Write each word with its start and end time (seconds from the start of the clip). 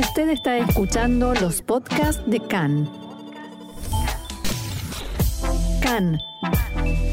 Usted 0.00 0.30
está 0.30 0.56
escuchando 0.56 1.34
los 1.34 1.60
podcasts 1.60 2.22
de 2.26 2.40
CAN. 2.40 2.90
CAN, 5.82 6.18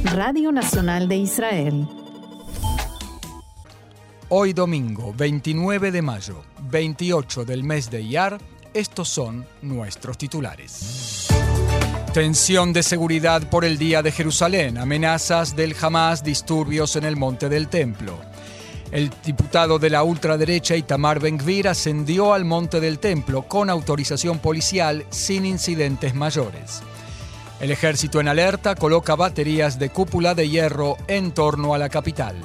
Radio 0.06 0.54
Nacional 0.54 1.10
de 1.10 1.18
Israel. 1.18 1.86
Hoy 4.30 4.54
domingo, 4.54 5.14
29 5.18 5.92
de 5.92 6.02
mayo, 6.02 6.42
28 6.72 7.44
del 7.44 7.66
mes 7.66 7.92
de 7.92 8.04
Iyar, 8.04 8.38
estos 8.74 9.10
son 9.10 9.46
nuestros 9.62 10.18
titulares. 10.18 11.28
Tensión 12.14 12.72
de 12.72 12.84
seguridad 12.84 13.50
por 13.50 13.66
el 13.66 13.78
Día 13.78 14.02
de 14.02 14.14
Jerusalén, 14.14 14.78
amenazas 14.78 15.58
del 15.58 15.76
Hamas, 15.80 16.24
disturbios 16.24 16.96
en 16.96 17.04
el 17.04 17.18
Monte 17.18 17.50
del 17.50 17.68
Templo. 17.68 18.18
El 18.92 19.12
diputado 19.26 19.80
de 19.80 19.90
la 19.90 20.04
ultraderecha 20.04 20.76
Itamar 20.76 21.20
Ben-Gvir 21.20 21.68
ascendió 21.68 22.34
al 22.34 22.46
Monte 22.46 22.80
del 22.80 23.00
Templo 23.00 23.44
con 23.44 23.70
autorización 23.70 24.40
policial 24.40 25.06
sin 25.10 25.46
incidentes 25.46 26.16
mayores. 26.16 26.82
El 27.60 27.72
ejército 27.72 28.22
en 28.22 28.28
alerta 28.28 28.76
coloca 28.76 29.16
baterías 29.16 29.78
de 29.78 29.90
cúpula 29.90 30.36
de 30.36 30.48
hierro 30.48 30.96
en 31.08 31.32
torno 31.32 31.74
a 31.74 31.78
la 31.78 31.90
capital. 31.90 32.36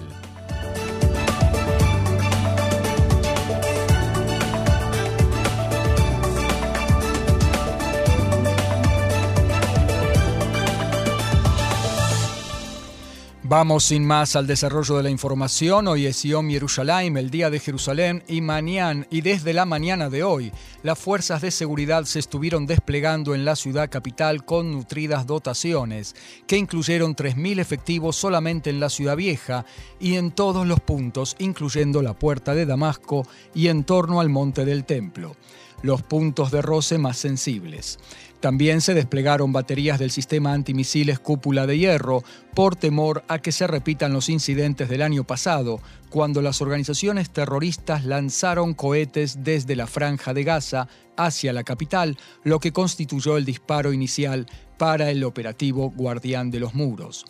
Vamos 13.53 13.85
sin 13.85 14.07
más 14.07 14.35
al 14.35 14.47
desarrollo 14.47 14.97
de 14.97 15.03
la 15.03 15.11
información. 15.11 15.87
Hoy 15.87 16.07
es 16.07 16.23
Yom 16.23 16.49
Yerushalayim, 16.49 17.19
el 17.19 17.29
Día 17.29 17.51
de 17.51 17.61
Jerusalén, 17.61 18.25
y 18.27 18.41
mañana, 18.41 19.07
y 19.11 19.21
desde 19.21 19.53
la 19.53 19.67
mañana 19.67 20.09
de 20.09 20.23
hoy, 20.23 20.51
las 20.83 20.99
fuerzas 20.99 21.43
de 21.43 21.51
seguridad 21.51 22.05
se 22.05 22.19
estuvieron 22.19 22.65
desplegando 22.65 23.35
en 23.35 23.45
la 23.45 23.55
ciudad 23.55 23.91
capital 23.91 24.47
con 24.47 24.73
nutridas 24.73 25.27
dotaciones, 25.27 26.17
que 26.47 26.57
incluyeron 26.57 27.15
3.000 27.15 27.61
efectivos 27.61 28.17
solamente 28.17 28.71
en 28.71 28.81
la 28.81 28.89
ciudad 28.89 29.19
vieja 29.19 29.67
y 30.01 30.15
en 30.15 30.31
todos 30.31 30.67
los 30.67 30.81
puntos, 30.81 31.37
incluyendo 31.39 32.01
la 32.01 32.15
puerta 32.15 32.55
de 32.55 32.65
Damasco 32.65 33.29
y 33.55 33.69
en 33.69 33.85
torno 33.85 34.23
al 34.23 34.31
monte 34.31 34.65
del 34.65 34.87
templo 34.87 35.37
los 35.83 36.03
puntos 36.03 36.53
de 36.53 36.63
roce 36.63 36.97
más 36.97 37.19
sensibles. 37.19 37.99
También 38.43 38.81
se 38.81 38.93
desplegaron 38.93 39.53
baterías 39.53 40.01
del 40.01 40.11
sistema 40.11 40.53
antimisiles 40.53 41.21
cúpula 41.21 41.65
de 41.65 41.79
hierro 41.79 42.25
por 42.57 42.75
temor 42.75 43.23
a 43.29 43.39
que 43.39 43.53
se 43.53 43.69
repitan 43.69 44.13
los 44.13 44.29
incidentes 44.29 44.89
del 44.89 45.03
año 45.03 45.23
pasado, 45.23 45.81
cuando 46.11 46.43
las 46.43 46.61
organizaciones 46.61 47.31
terroristas 47.31 48.05
lanzaron 48.05 48.75
cohetes 48.75 49.45
desde 49.45 49.77
la 49.77 49.87
franja 49.87 50.35
de 50.35 50.43
Gaza 50.43 50.89
hacia 51.17 51.53
la 51.53 51.63
capital, 51.63 52.19
lo 52.43 52.59
que 52.59 52.73
constituyó 52.73 53.37
el 53.37 53.45
disparo 53.45 53.93
inicial 53.93 54.49
para 54.77 55.13
el 55.13 55.23
operativo 55.23 55.93
Guardián 55.95 56.51
de 56.51 56.59
los 56.59 56.75
Muros. 56.75 57.25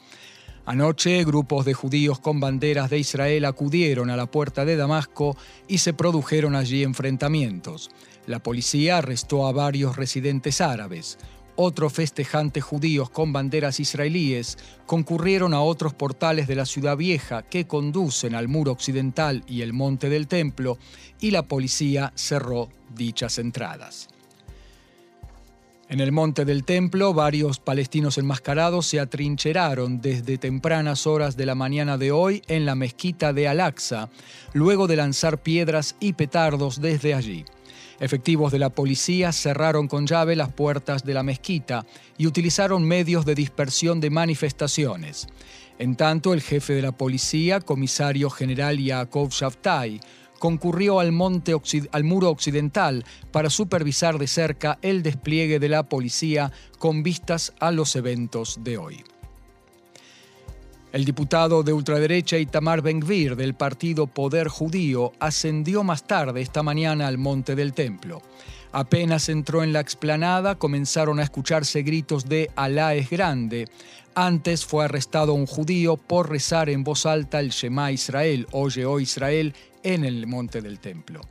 Anoche, 0.65 1.25
grupos 1.25 1.67
de 1.67 1.75
judíos 1.75 2.21
con 2.21 2.41
banderas 2.41 2.89
de 2.89 2.99
Israel 2.99 3.45
acudieron 3.45 4.09
a 4.09 4.17
la 4.17 4.31
puerta 4.31 4.65
de 4.65 4.77
Damasco 4.77 5.37
y 5.69 5.77
se 5.77 5.93
produjeron 5.93 6.57
allí 6.57 6.85
enfrentamientos. 6.85 7.91
La 8.27 8.43
policía 8.43 8.99
arrestó 8.99 9.47
a 9.47 9.53
varios 9.53 9.97
residentes 9.97 10.61
árabes. 10.61 11.19
Otros 11.57 11.93
festejantes 11.93 12.65
judíos 12.65 13.11
con 13.11 13.33
banderas 13.33 13.79
israelíes 13.79 14.57
concurrieron 14.87 15.53
a 15.53 15.61
otros 15.61 15.93
portales 15.93 16.47
de 16.47 16.55
la 16.55 16.65
ciudad 16.65 16.97
vieja 16.97 17.43
que 17.43 17.67
conducen 17.67 18.35
al 18.35 18.49
muro 18.49 18.73
occidental 18.73 19.45
y 19.47 19.61
el 19.61 19.73
monte 19.73 20.09
del 20.09 20.29
templo 20.29 20.79
y 21.21 21.31
la 21.31 21.43
policía 21.43 22.13
cerró 22.15 22.71
dichas 22.95 23.39
entradas. 23.39 24.09
En 25.93 26.01
el 26.01 26.11
monte 26.11 26.47
del 26.47 26.65
templo, 26.65 27.13
varios 27.13 27.61
palestinos 27.61 28.17
enmascarados 28.17 28.87
se 28.87 28.99
atrincheraron 28.99 30.01
desde 30.01 30.39
tempranas 30.39 31.07
horas 31.07 31.37
de 31.37 31.45
la 31.45 31.55
mañana 31.55 31.99
de 31.99 32.13
hoy 32.13 32.43
en 32.49 32.65
la 32.65 32.75
mezquita 32.75 33.35
de 33.35 33.47
Al-Aqsa, 33.47 34.09
luego 34.55 34.87
de 34.87 34.97
lanzar 34.97 35.43
piedras 35.43 35.97
y 36.01 36.15
petardos 36.15 36.81
desde 36.81 37.13
allí. 37.13 37.45
Efectivos 38.03 38.51
de 38.51 38.59
la 38.59 38.71
policía 38.71 39.31
cerraron 39.31 39.87
con 39.87 40.09
llave 40.09 40.35
las 40.35 40.53
puertas 40.53 41.05
de 41.05 41.15
la 41.15 41.23
mezquita 41.23 41.87
y 42.19 42.27
utilizaron 42.27 42.83
medios 42.83 43.25
de 43.25 43.37
dispersión 43.37 44.01
de 44.01 44.11
manifestaciones. 44.11 45.29
En 45.79 45.95
tanto, 45.95 46.35
el 46.35 46.41
jefe 46.41 46.73
de 46.73 46.83
la 46.83 46.91
policía, 46.91 47.61
comisario 47.61 48.29
general 48.29 48.79
Yaakov 48.79 49.31
Shavtai, 49.31 50.01
concurrió 50.41 50.99
al, 50.99 51.17
al 51.93 52.05
muro 52.05 52.29
occidental 52.29 53.05
para 53.31 53.51
supervisar 53.51 54.19
de 54.19 54.27
cerca 54.27 54.81
el 54.83 55.05
despliegue 55.05 55.61
de 55.61 55.69
la 55.69 55.85
policía 55.85 56.51
con 56.81 57.05
vistas 57.05 57.53
a 57.61 57.71
los 57.71 57.95
eventos 57.95 58.59
de 58.65 58.79
hoy. 58.79 59.05
El 60.93 61.07
diputado 61.07 61.63
de 61.63 61.73
ultraderecha 61.73 62.37
Itamar 62.37 62.83
Ben-Gvir 62.83 63.35
del 63.35 63.55
partido 63.55 64.07
Poder 64.07 64.49
Judío 64.49 65.13
ascendió 65.21 65.83
más 65.85 66.07
tarde 66.07 66.43
esta 66.43 66.63
mañana 66.63 67.07
al 67.07 67.17
Monte 67.17 67.55
del 67.55 67.73
Templo. 67.73 68.21
Apenas 68.73 69.31
entró 69.31 69.63
en 69.63 69.73
la 69.73 69.81
explanada, 69.81 70.57
comenzaron 70.57 71.19
a 71.19 71.23
escucharse 71.23 71.83
gritos 71.83 72.29
de 72.29 72.51
Alá 72.57 72.95
es 72.95 73.09
grande. 73.09 73.71
Antes 74.15 74.67
fue 74.67 74.85
arrestado 74.85 75.33
un 75.33 75.47
judío 75.47 75.97
por 75.97 76.29
rezar 76.29 76.69
en 76.69 76.85
voz 76.85 77.07
alta 77.07 77.41
el 77.41 77.49
Shema 77.49 77.91
Israel, 77.91 78.47
Oye, 78.51 78.85
oh 78.85 79.01
Israel, 79.01 79.55
en 79.83 80.05
el 80.05 80.27
Monte 80.27 80.61
del 80.61 80.79
Templo. 80.79 81.23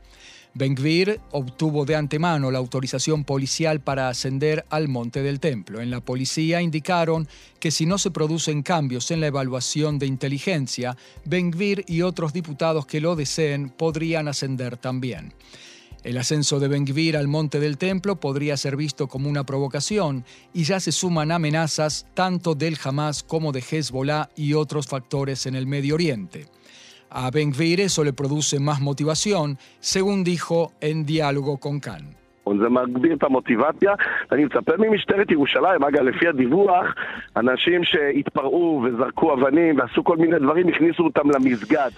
Ben-Gvir 0.54 1.22
obtuvo 1.32 1.86
de 1.86 1.96
antemano 1.96 2.52
la 2.52 2.60
autorización 2.60 3.24
policial 3.24 3.80
para 3.80 4.10
ascender 4.10 4.66
al 4.70 4.90
Monte 4.90 5.24
del 5.24 5.40
Templo. 5.40 5.80
En 5.80 5.90
la 5.90 6.02
policía 6.02 6.62
indicaron 6.62 7.28
que 7.60 7.72
si 7.72 7.86
no 7.86 7.98
se 7.98 8.12
producen 8.12 8.62
cambios 8.62 9.12
en 9.12 9.22
la 9.22 9.28
evaluación 9.28 9.98
de 9.98 10.08
inteligencia, 10.08 10.98
Ben-Gvir 11.24 11.86
y 11.88 12.02
otros 12.02 12.34
diputados 12.34 12.86
que 12.86 13.00
lo 13.00 13.16
deseen 13.16 13.70
podrían 13.70 14.28
ascender 14.28 14.76
también. 14.76 15.34
El 16.04 16.18
ascenso 16.18 16.60
de 16.60 16.68
Ben-Gvir 16.68 17.16
al 17.16 17.28
Monte 17.28 17.60
del 17.60 17.78
Templo 17.78 18.20
podría 18.20 18.58
ser 18.58 18.76
visto 18.76 19.08
como 19.08 19.30
una 19.30 19.46
provocación 19.46 20.26
y 20.52 20.64
ya 20.64 20.80
se 20.80 20.92
suman 20.92 21.32
amenazas 21.32 22.08
tanto 22.14 22.56
del 22.56 22.78
Hamas 22.84 23.24
como 23.24 23.52
de 23.52 23.62
Hezbollah 23.62 24.30
y 24.36 24.54
otros 24.54 24.88
factores 24.88 25.46
en 25.46 25.56
el 25.56 25.68
Medio 25.68 25.94
Oriente. 25.96 26.48
A 27.14 27.30
Ben 27.30 27.54
eso 27.82 28.06
le 28.06 28.14
produce 28.14 28.60
más 28.60 28.80
motivación, 28.80 29.60
según 29.82 30.24
dijo 30.24 30.72
en 30.80 31.06
diálogo 31.06 31.58
con 31.58 31.82
Khan. 31.82 32.21
זה 32.55 32.69
מגביר 32.69 33.15
את 33.15 33.23
המוטיבציה, 33.23 33.95
ואני 34.31 34.45
מצפה 34.45 34.73
ממשטרת 34.79 35.31
ירושלים, 35.31 35.85
אגב, 35.85 36.03
לפי 36.03 36.29
הדיווח, 36.29 36.87
אנשים 37.37 37.85
שהתפרעו 37.85 38.85
וזרקו 38.85 39.33
אבנים 39.33 39.79
ועשו 39.79 40.05
כל 40.05 40.17
מיני 40.17 40.39
דברים, 40.39 40.69
הכניסו 40.69 41.03
אותם 41.03 41.31
למסגד. 41.31 41.91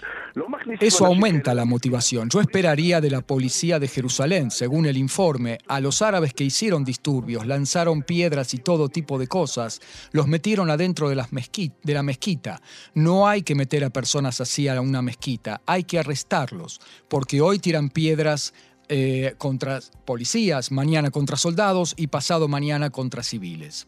Eso 0.79 1.05
aumenta 1.05 1.53
la 1.53 1.65
motivación. 1.65 2.29
Yo 2.29 2.39
esperaría 2.39 3.01
de 3.01 3.09
la 3.09 3.21
policía 3.21 3.79
de 3.79 3.87
Jerusalén, 3.87 4.51
según 4.51 4.85
el 4.85 4.97
informe, 4.97 5.57
a 5.67 5.79
los 5.79 6.01
árabes 6.01 6.33
que 6.33 6.43
hicieron 6.43 6.83
disturbios, 6.83 7.45
lanzaron 7.45 8.03
piedras 8.03 8.53
y 8.53 8.59
todo 8.59 8.89
tipo 8.89 9.17
de 9.19 9.27
cosas, 9.27 9.81
los 10.13 10.27
metieron 10.27 10.69
adentro 10.69 11.09
de, 11.09 11.15
las 11.15 11.29
de 11.31 11.93
la 11.93 12.03
mezquita. 12.03 12.61
No 12.93 13.27
hay 13.27 13.41
que 13.41 13.55
meter 13.55 13.83
a 13.83 13.89
personas 13.89 14.39
así 14.39 14.67
a 14.67 14.79
una 14.79 15.01
mezquita, 15.01 15.61
hay 15.65 15.83
que 15.83 15.99
arrestarlos, 15.99 16.79
porque 17.09 17.41
hoy 17.41 17.59
tiran 17.59 17.89
piedras 17.89 18.53
eh, 18.88 19.34
contra 19.38 19.80
policías, 20.04 20.70
mañana 20.70 21.10
contra 21.10 21.36
soldados 21.36 21.94
y 21.96 22.08
pasado 22.08 22.48
mañana 22.48 22.90
contra 22.90 23.22
civiles. 23.22 23.86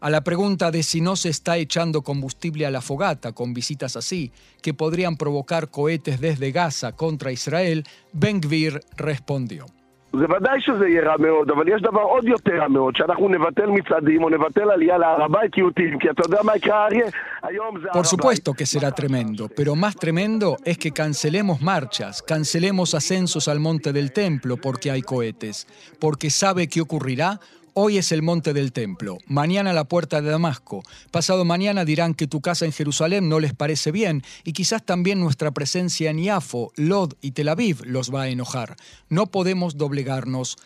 A 0.00 0.10
la 0.10 0.24
pregunta 0.24 0.70
de 0.70 0.82
si 0.82 1.00
no 1.00 1.14
se 1.14 1.28
está 1.28 1.58
echando 1.58 2.02
combustible 2.02 2.66
a 2.66 2.70
la 2.70 2.80
fogata 2.80 3.32
con 3.32 3.54
visitas 3.54 3.94
así, 3.94 4.32
que 4.60 4.74
podrían 4.74 5.16
provocar 5.16 5.70
cohetes 5.70 6.20
desde 6.20 6.50
Gaza 6.50 6.92
contra 6.92 7.30
Israel, 7.30 7.84
Ben 8.12 8.40
Gvir 8.40 8.80
respondió. 8.96 9.66
זה 10.13 10.25
ודאי 10.25 10.61
שזה 10.61 10.87
יהיה 10.87 11.03
רע 11.03 11.17
מאוד, 11.19 11.51
אבל 11.51 11.67
יש 11.67 11.81
דבר 11.81 12.01
עוד 12.01 12.25
יותר 12.25 12.57
רע 12.61 12.67
מאוד, 12.67 12.95
שאנחנו 12.95 13.29
נבטל 13.29 13.65
מצעדים 13.65 14.23
או 14.23 14.29
נבטל 14.29 14.71
עלייה 14.71 14.97
להר 14.97 15.23
הבית 15.23 15.57
יהודים, 15.57 15.99
כי 15.99 16.09
אתה 16.09 16.21
יודע 16.25 16.43
מה 16.43 16.55
יקרה 16.55 16.85
אריה? 16.85 17.05
היום 17.43 17.79
זה 17.79 17.87
הר 17.93 18.01
Por 18.01 18.05
supuesto 18.05 18.53
que 18.53 18.65
será 18.65 18.91
tremendo, 18.91 19.49
pero 19.57 19.75
más 19.75 19.95
tremendo 19.95 20.57
es 20.65 20.77
que 20.77 20.91
cancelemos 20.91 21.61
marchas, 21.61 22.21
cancelemos 22.21 22.95
ascensos 22.95 23.47
al 23.47 23.59
monte 23.59 23.93
del 23.93 24.11
templo 24.11 24.57
porque 24.57 24.91
hay 24.91 25.01
cohetes, 25.01 25.67
porque 25.99 26.29
sabe 26.29 26.67
qué 26.67 26.81
ocurrirá 26.81 27.39
Hoy 27.74 27.96
es 27.96 28.12
el 28.12 28.20
monte 28.20 28.52
del 28.52 28.70
templo, 28.70 29.16
mañana 29.26 29.72
la 29.72 29.84
puerta 29.84 30.20
de 30.20 30.28
Damasco, 30.28 30.82
pasado 31.10 31.46
mañana 31.46 31.86
dirán 31.86 32.12
que 32.12 32.26
tu 32.26 32.42
casa 32.42 32.66
en 32.66 32.72
Jerusalén 32.72 33.30
no 33.30 33.40
les 33.40 33.54
parece 33.54 33.90
bien 33.90 34.22
y 34.44 34.52
quizás 34.52 34.84
también 34.84 35.20
nuestra 35.20 35.52
presencia 35.52 36.10
en 36.10 36.18
Iafo, 36.18 36.70
Lod 36.76 37.14
y 37.22 37.30
Tel 37.30 37.48
Aviv 37.48 37.80
los 37.86 38.14
va 38.14 38.24
a 38.24 38.28
enojar. 38.28 38.76
No 39.08 39.28
podemos 39.28 39.78
doblegarnos 39.78 40.58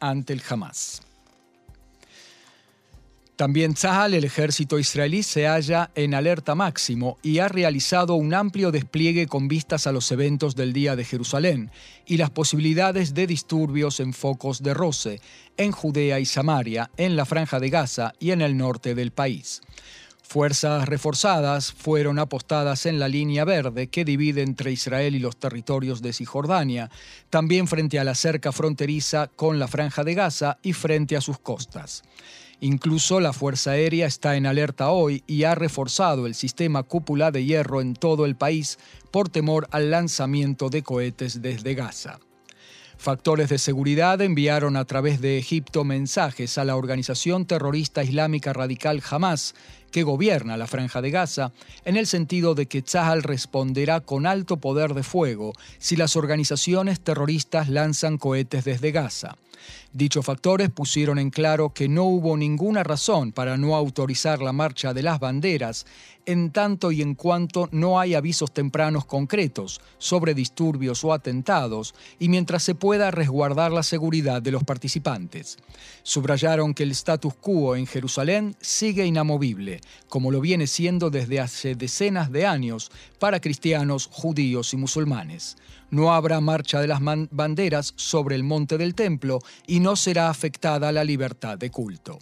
ante 0.00 0.32
el 0.32 0.42
Hamas. 0.48 1.02
También 3.38 3.74
Tzahal, 3.74 4.14
el 4.14 4.24
ejército 4.24 4.80
israelí, 4.80 5.22
se 5.22 5.46
halla 5.46 5.92
en 5.94 6.12
alerta 6.12 6.56
máximo 6.56 7.18
y 7.22 7.38
ha 7.38 7.46
realizado 7.46 8.16
un 8.16 8.34
amplio 8.34 8.72
despliegue 8.72 9.28
con 9.28 9.46
vistas 9.46 9.86
a 9.86 9.92
los 9.92 10.10
eventos 10.10 10.56
del 10.56 10.72
Día 10.72 10.96
de 10.96 11.04
Jerusalén 11.04 11.70
y 12.04 12.16
las 12.16 12.30
posibilidades 12.30 13.14
de 13.14 13.28
disturbios 13.28 14.00
en 14.00 14.12
focos 14.12 14.60
de 14.64 14.74
roce 14.74 15.20
en 15.56 15.70
Judea 15.70 16.18
y 16.18 16.26
Samaria, 16.26 16.90
en 16.96 17.14
la 17.14 17.24
Franja 17.24 17.60
de 17.60 17.70
Gaza 17.70 18.12
y 18.18 18.32
en 18.32 18.40
el 18.40 18.56
norte 18.56 18.96
del 18.96 19.12
país. 19.12 19.60
Fuerzas 20.20 20.88
reforzadas 20.88 21.72
fueron 21.72 22.18
apostadas 22.18 22.86
en 22.86 22.98
la 22.98 23.06
línea 23.06 23.44
verde 23.44 23.86
que 23.86 24.04
divide 24.04 24.42
entre 24.42 24.72
Israel 24.72 25.14
y 25.14 25.20
los 25.20 25.36
territorios 25.36 26.02
de 26.02 26.12
Cisjordania, 26.12 26.90
también 27.30 27.68
frente 27.68 28.00
a 28.00 28.04
la 28.04 28.16
cerca 28.16 28.50
fronteriza 28.50 29.28
con 29.28 29.60
la 29.60 29.68
Franja 29.68 30.02
de 30.02 30.14
Gaza 30.14 30.58
y 30.60 30.72
frente 30.72 31.16
a 31.16 31.20
sus 31.20 31.38
costas. 31.38 32.02
Incluso 32.60 33.20
la 33.20 33.32
Fuerza 33.32 33.72
Aérea 33.72 34.06
está 34.06 34.36
en 34.36 34.44
alerta 34.44 34.90
hoy 34.90 35.22
y 35.28 35.44
ha 35.44 35.54
reforzado 35.54 36.26
el 36.26 36.34
sistema 36.34 36.82
cúpula 36.82 37.30
de 37.30 37.44
hierro 37.44 37.80
en 37.80 37.94
todo 37.94 38.24
el 38.24 38.34
país 38.34 38.78
por 39.12 39.28
temor 39.28 39.68
al 39.70 39.92
lanzamiento 39.92 40.68
de 40.68 40.82
cohetes 40.82 41.40
desde 41.40 41.74
Gaza. 41.74 42.18
Factores 42.96 43.48
de 43.48 43.58
seguridad 43.58 44.20
enviaron 44.20 44.76
a 44.76 44.84
través 44.84 45.20
de 45.20 45.38
Egipto 45.38 45.84
mensajes 45.84 46.58
a 46.58 46.64
la 46.64 46.74
organización 46.74 47.46
terrorista 47.46 48.02
islámica 48.02 48.52
radical 48.52 49.00
Hamas, 49.08 49.54
que 49.92 50.02
gobierna 50.02 50.56
la 50.56 50.66
franja 50.66 51.00
de 51.00 51.12
Gaza, 51.12 51.52
en 51.84 51.96
el 51.96 52.08
sentido 52.08 52.56
de 52.56 52.66
que 52.66 52.82
Tzahal 52.82 53.22
responderá 53.22 54.00
con 54.00 54.26
alto 54.26 54.56
poder 54.56 54.94
de 54.94 55.04
fuego 55.04 55.52
si 55.78 55.94
las 55.94 56.16
organizaciones 56.16 56.98
terroristas 56.98 57.68
lanzan 57.68 58.18
cohetes 58.18 58.64
desde 58.64 58.90
Gaza. 58.90 59.36
Dichos 59.92 60.24
factores 60.24 60.70
pusieron 60.70 61.18
en 61.18 61.30
claro 61.30 61.72
que 61.72 61.88
no 61.88 62.04
hubo 62.04 62.36
ninguna 62.36 62.82
razón 62.82 63.32
para 63.32 63.56
no 63.56 63.74
autorizar 63.74 64.40
la 64.40 64.52
marcha 64.52 64.94
de 64.94 65.02
las 65.02 65.18
banderas 65.18 65.86
en 66.28 66.50
tanto 66.50 66.92
y 66.92 67.00
en 67.00 67.14
cuanto 67.14 67.70
no 67.72 67.98
hay 67.98 68.14
avisos 68.14 68.52
tempranos 68.52 69.06
concretos 69.06 69.80
sobre 69.96 70.34
disturbios 70.34 71.02
o 71.02 71.14
atentados 71.14 71.94
y 72.18 72.28
mientras 72.28 72.62
se 72.62 72.74
pueda 72.74 73.10
resguardar 73.10 73.72
la 73.72 73.82
seguridad 73.82 74.42
de 74.42 74.50
los 74.50 74.62
participantes. 74.62 75.56
Subrayaron 76.02 76.74
que 76.74 76.82
el 76.82 76.90
status 76.90 77.32
quo 77.32 77.76
en 77.76 77.86
Jerusalén 77.86 78.54
sigue 78.60 79.06
inamovible, 79.06 79.80
como 80.10 80.30
lo 80.30 80.42
viene 80.42 80.66
siendo 80.66 81.08
desde 81.08 81.40
hace 81.40 81.74
decenas 81.74 82.30
de 82.30 82.44
años 82.44 82.90
para 83.18 83.40
cristianos, 83.40 84.06
judíos 84.12 84.74
y 84.74 84.76
musulmanes. 84.76 85.56
No 85.90 86.12
habrá 86.12 86.40
marcha 86.40 86.80
de 86.80 86.86
las 86.86 87.00
banderas 87.02 87.94
sobre 87.96 88.36
el 88.36 88.44
monte 88.44 88.76
del 88.78 88.94
templo 88.94 89.38
y 89.66 89.80
no 89.80 89.96
será 89.96 90.28
afectada 90.28 90.92
la 90.92 91.04
libertad 91.04 91.56
de 91.56 91.70
culto. 91.70 92.18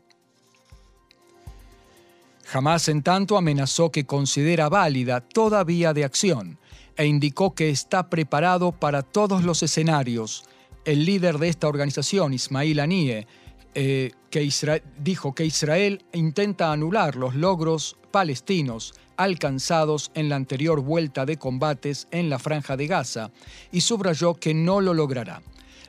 Jamás 2.44 2.88
en 2.88 3.02
tanto 3.02 3.36
amenazó 3.36 3.90
que 3.90 4.06
considera 4.06 4.68
válida 4.68 5.20
toda 5.20 5.64
vía 5.64 5.92
de 5.92 6.04
acción 6.04 6.58
e 6.96 7.06
indicó 7.06 7.54
que 7.54 7.70
está 7.70 8.08
preparado 8.08 8.70
para 8.72 9.02
todos 9.02 9.42
los 9.42 9.62
escenarios. 9.62 10.44
El 10.84 11.04
líder 11.04 11.38
de 11.38 11.48
esta 11.48 11.66
organización, 11.66 12.32
Ismail 12.32 12.78
Anie, 12.78 13.26
eh, 13.74 14.12
que 14.36 14.82
dijo 14.98 15.34
que 15.34 15.46
Israel 15.46 16.04
intenta 16.12 16.70
anular 16.70 17.16
los 17.16 17.34
logros 17.34 17.96
palestinos 18.10 18.92
alcanzados 19.16 20.10
en 20.12 20.28
la 20.28 20.36
anterior 20.36 20.82
vuelta 20.82 21.24
de 21.24 21.38
combates 21.38 22.06
en 22.10 22.28
la 22.28 22.38
franja 22.38 22.76
de 22.76 22.86
Gaza 22.86 23.30
y 23.72 23.80
subrayó 23.80 24.34
que 24.34 24.52
no 24.52 24.82
lo 24.82 24.92
logrará. 24.92 25.40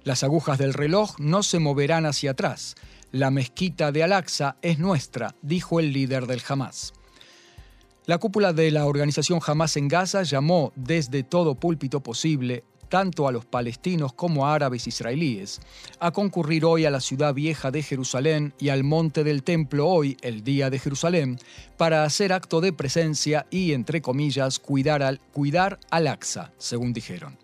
Las 0.05 0.23
agujas 0.23 0.57
del 0.57 0.73
reloj 0.73 1.19
no 1.19 1.43
se 1.43 1.59
moverán 1.59 2.05
hacia 2.05 2.31
atrás. 2.31 2.75
La 3.11 3.31
mezquita 3.31 3.91
de 3.91 4.03
Al-Aqsa 4.03 4.55
es 4.61 4.79
nuestra, 4.79 5.35
dijo 5.41 5.81
el 5.81 5.91
líder 5.91 6.25
del 6.25 6.41
Hamas. 6.47 6.93
La 8.05 8.17
cúpula 8.17 8.53
de 8.53 8.71
la 8.71 8.85
organización 8.85 9.41
Hamas 9.45 9.75
en 9.75 9.89
Gaza 9.89 10.23
llamó 10.23 10.71
desde 10.77 11.23
todo 11.23 11.55
púlpito 11.55 11.99
posible 11.99 12.63
tanto 12.89 13.27
a 13.27 13.31
los 13.31 13.45
palestinos 13.45 14.13
como 14.13 14.45
a 14.45 14.53
árabes 14.53 14.87
israelíes, 14.87 15.59
a 15.99 16.11
concurrir 16.11 16.65
hoy 16.65 16.85
a 16.85 16.91
la 16.91 16.99
ciudad 16.99 17.33
vieja 17.33 17.71
de 17.71 17.83
Jerusalén 17.83 18.53
y 18.59 18.69
al 18.69 18.83
monte 18.83 19.23
del 19.23 19.43
templo 19.43 19.87
hoy, 19.87 20.17
el 20.21 20.43
día 20.43 20.69
de 20.69 20.79
Jerusalén, 20.79 21.39
para 21.77 22.03
hacer 22.03 22.33
acto 22.33 22.61
de 22.61 22.73
presencia 22.73 23.45
y, 23.49 23.73
entre 23.73 24.01
comillas, 24.01 24.59
cuidar 24.59 25.03
al, 25.03 25.19
cuidar 25.19 25.79
al 25.89 26.07
Aqsa, 26.07 26.51
según 26.57 26.93
dijeron. 26.93 27.37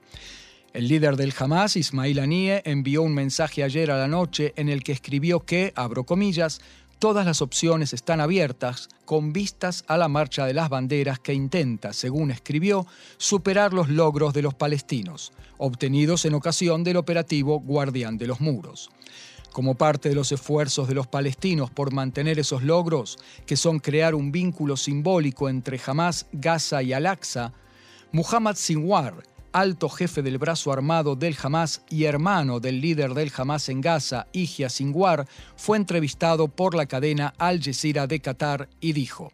El 0.74 0.88
líder 0.88 1.18
del 1.18 1.36
Hamas, 1.38 1.76
Ismail 1.76 2.18
Anie, 2.18 2.64
envió 2.66 3.04
un 3.04 3.14
mensaje 3.14 3.64
ayer 3.64 3.92
a 3.92 3.98
la 3.98 4.08
noche 4.08 4.54
en 4.56 4.70
el 4.70 4.84
que 4.84 4.92
escribió 4.92 5.42
que, 5.42 5.72
abro 5.76 6.04
comillas, 6.04 6.62
todas 7.00 7.26
las 7.26 7.42
opciones 7.42 7.94
están 7.94 8.22
abiertas 8.22 8.90
con 9.06 9.34
vistas 9.34 9.84
a 9.88 9.98
la 9.98 10.08
marcha 10.08 10.46
de 10.46 10.54
las 10.54 10.70
banderas 10.70 11.20
que 11.20 11.34
intenta, 11.34 11.94
según 11.94 12.32
escribió, 12.32 12.88
superar 13.18 13.74
los 13.74 13.90
logros 13.90 14.34
de 14.34 14.42
los 14.42 14.54
palestinos, 14.54 15.34
obtenidos 15.58 16.26
en 16.26 16.34
ocasión 16.34 16.84
del 16.84 16.98
operativo 16.98 17.60
Guardián 17.60 18.18
de 18.18 18.28
los 18.28 18.42
Muros. 18.42 18.90
Como 19.52 19.76
parte 19.76 20.10
de 20.10 20.16
los 20.16 20.32
esfuerzos 20.32 20.88
de 20.88 20.96
los 20.96 21.08
palestinos 21.08 21.70
por 21.70 21.94
mantener 21.94 22.40
esos 22.40 22.64
logros, 22.64 23.20
que 23.46 23.58
son 23.58 23.80
crear 23.80 24.16
un 24.16 24.32
vínculo 24.32 24.78
simbólico 24.78 25.50
entre 25.50 25.80
Hamas, 25.86 26.26
Gaza 26.32 26.82
y 26.82 26.94
Al-Aqsa, 26.94 27.54
Muhammad 28.12 28.56
Sinwar, 28.56 29.24
alto 29.54 29.88
jefe 29.88 30.22
del 30.22 30.38
brazo 30.38 30.74
armado 30.74 31.16
del 31.16 31.38
Hamas 31.42 31.84
y 31.90 32.04
hermano 32.04 32.60
del 32.60 32.82
líder 32.82 33.14
del 33.14 33.32
Hamas 33.36 33.70
en 33.70 33.80
Gaza, 33.80 34.28
Ijia 34.34 34.70
Sinwar, 34.70 35.28
fue 35.56 35.78
entrevistado 35.78 36.48
por 36.50 36.76
la 36.76 36.88
cadena 36.88 37.34
Al 37.38 37.62
Jazeera 37.62 38.08
de 38.08 38.20
Qatar 38.20 38.68
y 38.82 38.92
dijo: 38.94 39.32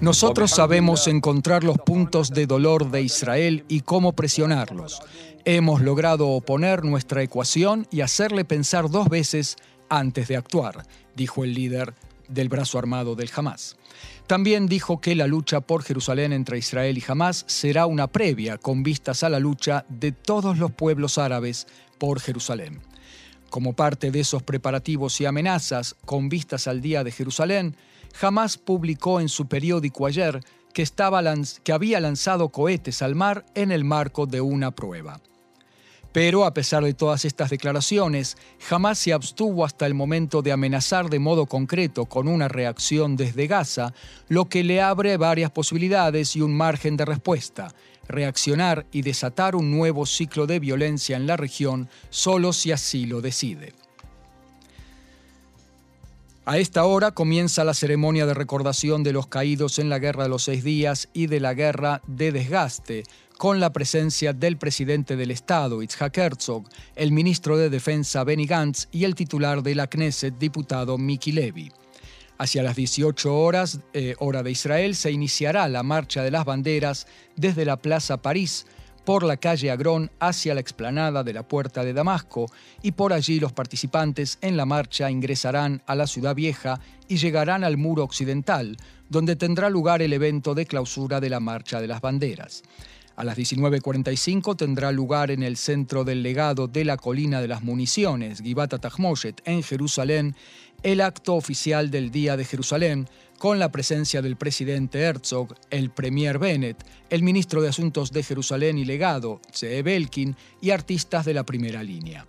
nosotros 0.00 0.50
sabemos 0.50 1.08
encontrar 1.08 1.64
los 1.64 1.78
puntos 1.78 2.30
de 2.30 2.46
dolor 2.46 2.90
de 2.90 3.02
Israel 3.02 3.64
y 3.68 3.80
cómo 3.80 4.12
presionarlos. 4.12 5.00
Hemos 5.44 5.80
logrado 5.80 6.28
oponer 6.28 6.84
nuestra 6.84 7.22
ecuación 7.22 7.86
y 7.90 8.00
hacerle 8.02 8.44
pensar 8.44 8.90
dos 8.90 9.08
veces 9.08 9.56
antes 9.88 10.28
de 10.28 10.36
actuar, 10.36 10.84
dijo 11.16 11.44
el 11.44 11.54
líder 11.54 11.94
del 12.28 12.48
brazo 12.48 12.78
armado 12.78 13.14
del 13.14 13.30
Hamas. 13.34 13.77
También 14.28 14.66
dijo 14.66 15.00
que 15.00 15.14
la 15.14 15.26
lucha 15.26 15.62
por 15.62 15.82
Jerusalén 15.82 16.34
entre 16.34 16.58
Israel 16.58 16.98
y 16.98 17.04
Hamas 17.08 17.46
será 17.48 17.86
una 17.86 18.08
previa 18.08 18.58
con 18.58 18.82
vistas 18.82 19.22
a 19.22 19.30
la 19.30 19.40
lucha 19.40 19.86
de 19.88 20.12
todos 20.12 20.58
los 20.58 20.70
pueblos 20.70 21.16
árabes 21.16 21.66
por 21.96 22.20
Jerusalén. 22.20 22.82
Como 23.48 23.72
parte 23.72 24.10
de 24.10 24.20
esos 24.20 24.42
preparativos 24.42 25.18
y 25.22 25.24
amenazas 25.24 25.96
con 26.04 26.28
vistas 26.28 26.68
al 26.68 26.82
Día 26.82 27.04
de 27.04 27.10
Jerusalén, 27.10 27.74
Hamas 28.20 28.58
publicó 28.58 29.18
en 29.18 29.30
su 29.30 29.48
periódico 29.48 30.04
ayer 30.04 30.44
que, 30.74 30.82
estaba 30.82 31.22
que 31.64 31.72
había 31.72 31.98
lanzado 31.98 32.50
cohetes 32.50 33.00
al 33.00 33.14
mar 33.14 33.46
en 33.54 33.72
el 33.72 33.84
marco 33.84 34.26
de 34.26 34.42
una 34.42 34.72
prueba. 34.72 35.22
Pero 36.12 36.44
a 36.44 36.54
pesar 36.54 36.82
de 36.82 36.94
todas 36.94 37.24
estas 37.24 37.50
declaraciones, 37.50 38.36
jamás 38.60 38.98
se 38.98 39.12
abstuvo 39.12 39.64
hasta 39.64 39.86
el 39.86 39.94
momento 39.94 40.42
de 40.42 40.52
amenazar 40.52 41.10
de 41.10 41.18
modo 41.18 41.46
concreto 41.46 42.06
con 42.06 42.28
una 42.28 42.48
reacción 42.48 43.16
desde 43.16 43.46
Gaza, 43.46 43.92
lo 44.28 44.48
que 44.48 44.64
le 44.64 44.80
abre 44.80 45.16
varias 45.16 45.50
posibilidades 45.50 46.34
y 46.34 46.40
un 46.40 46.56
margen 46.56 46.96
de 46.96 47.04
respuesta, 47.04 47.68
reaccionar 48.08 48.86
y 48.90 49.02
desatar 49.02 49.54
un 49.54 49.70
nuevo 49.70 50.06
ciclo 50.06 50.46
de 50.46 50.58
violencia 50.58 51.16
en 51.16 51.26
la 51.26 51.36
región 51.36 51.88
solo 52.08 52.52
si 52.52 52.72
así 52.72 53.04
lo 53.04 53.20
decide. 53.20 53.74
A 56.48 56.56
esta 56.56 56.86
hora 56.86 57.10
comienza 57.10 57.62
la 57.62 57.74
ceremonia 57.74 58.24
de 58.24 58.32
recordación 58.32 59.02
de 59.02 59.12
los 59.12 59.26
caídos 59.26 59.78
en 59.78 59.90
la 59.90 59.98
Guerra 59.98 60.22
de 60.22 60.30
los 60.30 60.44
Seis 60.44 60.64
Días 60.64 61.10
y 61.12 61.26
de 61.26 61.40
la 61.40 61.52
Guerra 61.52 62.00
de 62.06 62.32
Desgaste, 62.32 63.04
con 63.38 63.60
la 63.60 63.72
presencia 63.72 64.32
del 64.32 64.58
presidente 64.58 65.16
del 65.16 65.30
Estado, 65.30 65.80
Itzhak 65.80 66.18
Herzog, 66.18 66.64
el 66.96 67.12
ministro 67.12 67.56
de 67.56 67.70
Defensa, 67.70 68.24
Benny 68.24 68.46
Gantz, 68.46 68.88
y 68.90 69.04
el 69.04 69.14
titular 69.14 69.62
de 69.62 69.76
la 69.76 69.86
Knesset, 69.86 70.36
diputado 70.38 70.98
Miki 70.98 71.30
Levy. 71.30 71.70
Hacia 72.36 72.64
las 72.64 72.74
18 72.74 73.32
horas, 73.32 73.78
eh, 73.92 74.16
hora 74.18 74.42
de 74.42 74.50
Israel, 74.50 74.96
se 74.96 75.12
iniciará 75.12 75.68
la 75.68 75.84
marcha 75.84 76.24
de 76.24 76.32
las 76.32 76.44
banderas 76.44 77.06
desde 77.36 77.64
la 77.64 77.76
Plaza 77.76 78.20
París, 78.20 78.66
por 79.04 79.22
la 79.22 79.36
calle 79.38 79.70
Agrón 79.70 80.10
hacia 80.18 80.54
la 80.54 80.60
explanada 80.60 81.22
de 81.22 81.32
la 81.32 81.46
Puerta 81.46 81.82
de 81.82 81.94
Damasco 81.94 82.50
y 82.82 82.92
por 82.92 83.14
allí 83.14 83.40
los 83.40 83.54
participantes 83.54 84.36
en 84.42 84.58
la 84.58 84.66
marcha 84.66 85.10
ingresarán 85.10 85.80
a 85.86 85.94
la 85.94 86.06
ciudad 86.06 86.34
vieja 86.34 86.78
y 87.08 87.16
llegarán 87.16 87.64
al 87.64 87.78
muro 87.78 88.04
occidental, 88.04 88.76
donde 89.08 89.34
tendrá 89.34 89.70
lugar 89.70 90.02
el 90.02 90.12
evento 90.12 90.54
de 90.54 90.66
clausura 90.66 91.20
de 91.20 91.30
la 91.30 91.40
Marcha 91.40 91.80
de 91.80 91.86
las 91.86 92.02
Banderas. 92.02 92.62
A 93.18 93.24
las 93.24 93.36
19.45 93.36 94.56
tendrá 94.56 94.92
lugar 94.92 95.32
en 95.32 95.42
el 95.42 95.56
centro 95.56 96.04
del 96.04 96.22
legado 96.22 96.68
de 96.68 96.84
la 96.84 96.96
Colina 96.96 97.40
de 97.40 97.48
las 97.48 97.64
Municiones, 97.64 98.40
Gibata 98.40 98.78
Tahmoshet, 98.78 99.42
en 99.44 99.64
Jerusalén, 99.64 100.36
el 100.84 101.00
acto 101.00 101.34
oficial 101.34 101.90
del 101.90 102.12
Día 102.12 102.36
de 102.36 102.44
Jerusalén, 102.44 103.08
con 103.36 103.58
la 103.58 103.72
presencia 103.72 104.22
del 104.22 104.36
presidente 104.36 105.00
Herzog, 105.00 105.52
el 105.70 105.90
premier 105.90 106.38
Bennett, 106.38 106.84
el 107.10 107.24
ministro 107.24 107.60
de 107.60 107.70
Asuntos 107.70 108.12
de 108.12 108.22
Jerusalén 108.22 108.78
y 108.78 108.84
Legado, 108.84 109.40
Zeev 109.52 109.88
Elkin, 109.88 110.36
y 110.60 110.70
artistas 110.70 111.24
de 111.24 111.34
la 111.34 111.42
primera 111.42 111.82
línea. 111.82 112.24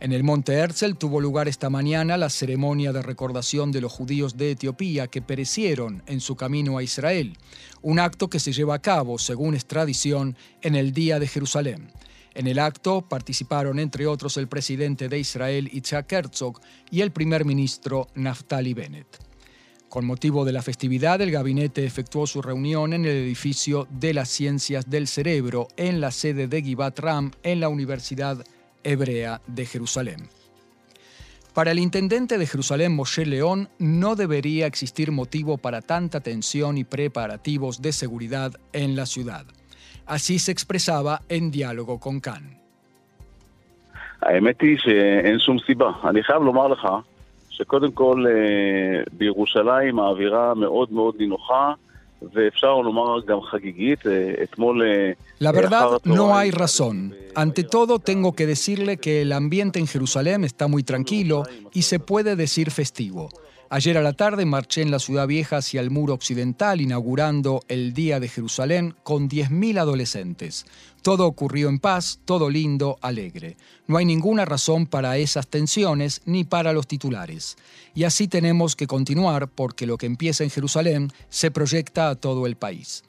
En 0.00 0.12
el 0.12 0.24
monte 0.24 0.54
Herzl 0.54 0.96
tuvo 0.96 1.20
lugar 1.20 1.48
esta 1.48 1.70
mañana 1.70 2.16
la 2.16 2.28
ceremonia 2.28 2.92
de 2.92 3.00
recordación 3.00 3.72
de 3.72 3.80
los 3.80 3.92
judíos 3.92 4.36
de 4.36 4.50
Etiopía 4.50 5.06
que 5.06 5.22
perecieron 5.22 6.02
en 6.06 6.20
su 6.20 6.36
camino 6.36 6.78
a 6.78 6.82
Israel, 6.82 7.38
un 7.80 7.98
acto 7.98 8.28
que 8.28 8.40
se 8.40 8.52
lleva 8.52 8.74
a 8.74 8.82
cabo, 8.82 9.18
según 9.18 9.54
es 9.54 9.66
tradición, 9.66 10.36
en 10.62 10.74
el 10.74 10.92
Día 10.92 11.18
de 11.18 11.28
Jerusalén. 11.28 11.92
En 12.34 12.48
el 12.48 12.58
acto 12.58 13.02
participaron, 13.08 13.78
entre 13.78 14.08
otros, 14.08 14.36
el 14.36 14.48
presidente 14.48 15.08
de 15.08 15.20
Israel, 15.20 15.70
Itzhak 15.72 16.12
Herzog, 16.12 16.60
y 16.90 17.00
el 17.00 17.12
primer 17.12 17.44
ministro, 17.44 18.08
Naftali 18.16 18.74
Bennett. 18.74 19.18
Con 19.88 20.04
motivo 20.04 20.44
de 20.44 20.52
la 20.52 20.62
festividad, 20.62 21.20
el 21.20 21.30
gabinete 21.30 21.86
efectuó 21.86 22.26
su 22.26 22.42
reunión 22.42 22.92
en 22.92 23.04
el 23.04 23.12
edificio 23.12 23.86
de 23.92 24.12
las 24.12 24.28
Ciencias 24.28 24.90
del 24.90 25.06
Cerebro, 25.06 25.68
en 25.76 26.00
la 26.00 26.10
sede 26.10 26.48
de 26.48 26.62
Givat 26.62 26.98
Ram, 26.98 27.30
en 27.44 27.60
la 27.60 27.68
Universidad 27.68 28.44
Hebrea 28.83 29.41
de 29.47 29.65
Jerusalén. 29.65 30.29
Para 31.53 31.71
el 31.71 31.79
intendente 31.79 32.37
de 32.37 32.47
Jerusalén, 32.47 32.95
Moshe 32.95 33.25
León, 33.25 33.69
no 33.79 34.15
debería 34.15 34.67
existir 34.67 35.11
motivo 35.11 35.57
para 35.57 35.81
tanta 35.81 36.19
tensión 36.19 36.77
y 36.77 36.83
preparativos 36.83 37.81
de 37.81 37.91
seguridad 37.91 38.53
en 38.71 38.95
la 38.95 39.05
ciudad. 39.05 39.45
Así 40.05 40.39
se 40.39 40.51
expresaba 40.51 41.21
en 41.27 41.51
diálogo 41.51 41.99
con 41.99 42.19
Khan. 42.19 42.59
האמת 44.21 44.61
היא 44.61 44.77
שאין 44.77 45.39
שום 45.39 45.57
סיבה. 45.59 45.91
אני 46.09 46.23
חייב 46.23 46.43
לומר 46.43 46.67
לך 46.67 46.87
שקודם 47.49 47.91
כל 47.91 48.25
בירושלים 49.13 49.99
האווירה 49.99 50.53
מאוד 50.53 50.91
מאוד 50.91 51.15
נינוחה 51.19 51.73
La 55.38 55.52
verdad, 55.52 56.00
no 56.04 56.36
hay 56.36 56.50
razón. 56.50 57.14
Ante 57.34 57.64
todo, 57.64 57.98
tengo 57.98 58.34
que 58.34 58.46
decirle 58.46 58.96
que 58.96 59.22
el 59.22 59.32
ambiente 59.32 59.78
en 59.78 59.86
Jerusalén 59.86 60.44
está 60.44 60.68
muy 60.68 60.82
tranquilo 60.82 61.44
y 61.72 61.82
se 61.82 61.98
puede 61.98 62.36
decir 62.36 62.70
festivo. 62.70 63.28
Ayer 63.76 63.98
a 63.98 64.02
la 64.02 64.12
tarde 64.12 64.46
marché 64.46 64.82
en 64.82 64.92
la 64.92 65.00
ciudad 65.00 65.26
vieja 65.26 65.56
hacia 65.56 65.80
el 65.80 65.90
muro 65.90 66.14
occidental 66.14 66.80
inaugurando 66.80 67.64
el 67.66 67.92
Día 67.92 68.20
de 68.20 68.28
Jerusalén 68.28 68.94
con 69.02 69.28
10.000 69.28 69.80
adolescentes. 69.80 70.64
Todo 71.02 71.26
ocurrió 71.26 71.68
en 71.68 71.80
paz, 71.80 72.20
todo 72.24 72.50
lindo, 72.50 72.98
alegre. 73.00 73.56
No 73.88 73.96
hay 73.96 74.04
ninguna 74.04 74.44
razón 74.44 74.86
para 74.86 75.16
esas 75.16 75.48
tensiones 75.48 76.22
ni 76.24 76.44
para 76.44 76.72
los 76.72 76.86
titulares. 76.86 77.56
Y 77.96 78.04
así 78.04 78.28
tenemos 78.28 78.76
que 78.76 78.86
continuar 78.86 79.48
porque 79.48 79.86
lo 79.86 79.98
que 79.98 80.06
empieza 80.06 80.44
en 80.44 80.50
Jerusalén 80.50 81.10
se 81.28 81.50
proyecta 81.50 82.10
a 82.10 82.14
todo 82.14 82.46
el 82.46 82.54
país. 82.54 83.02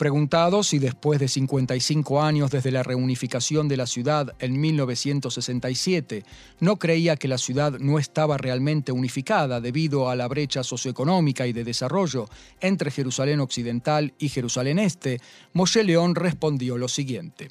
Preguntado 0.00 0.62
si 0.62 0.78
después 0.78 1.18
de 1.18 1.26
55 1.26 2.22
años 2.22 2.50
desde 2.50 2.70
la 2.70 2.82
reunificación 2.82 3.66
de 3.66 3.78
la 3.78 3.86
ciudad 3.86 4.34
en 4.40 4.60
1967 4.60 6.22
no 6.60 6.76
creía 6.76 7.16
que 7.16 7.28
la 7.28 7.38
ciudad 7.38 7.78
no 7.78 7.98
estaba 7.98 8.36
realmente 8.36 8.92
unificada 8.92 9.58
debido 9.62 10.10
a 10.10 10.16
la 10.16 10.28
brecha 10.28 10.62
socioeconómica 10.62 11.46
y 11.46 11.54
de 11.54 11.64
desarrollo 11.64 12.26
entre 12.60 12.90
Jerusalén 12.90 13.40
Occidental 13.40 14.12
y 14.18 14.28
Jerusalén 14.28 14.78
Este, 14.78 15.18
Moshe 15.54 15.82
León 15.82 16.14
respondió 16.14 16.76
lo 16.76 16.88
siguiente. 16.88 17.48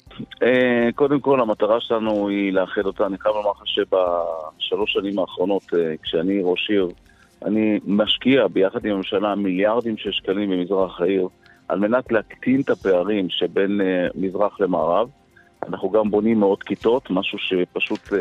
קודם 0.94 1.20
כל 1.20 1.40
המטרה 1.40 1.80
שלנו 1.80 2.28
היא 2.28 2.52
לאחד 2.52 2.86
אותה. 2.86 3.06
אני 3.06 3.18
חייב 3.18 3.34
לומר 3.34 3.50
לך 3.50 3.62
שבשלוש 3.66 4.92
שנים 4.92 5.18
האחרונות, 5.18 5.62
כשאני 6.02 6.40
ראש 6.44 6.70
עיר, 6.70 6.88
אני 7.44 7.80
משקיע 7.86 8.46
ביחד 8.48 8.84
עם 8.84 8.92
הממשלה 8.92 9.34
מיליארדים 9.34 9.96
של 9.96 10.12
שקלים 10.12 10.50
במזרח 10.50 11.00
העיר. 11.00 11.28
על 11.70 11.78
מנת 11.78 12.12
להקטין 12.12 12.60
את 12.60 12.70
הפערים 12.70 13.26
שבין 13.30 13.80
מזרח 14.14 14.60
למערב. 14.60 15.08
אנחנו 15.68 15.90
גם 15.90 16.10
בונים 16.10 16.40
מאות 16.40 16.62
כיתות, 16.62 17.10
משהו 17.10 17.38
שפשוט... 17.38 18.12